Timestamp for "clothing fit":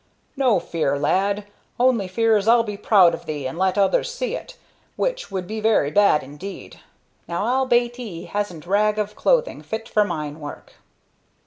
9.15-9.87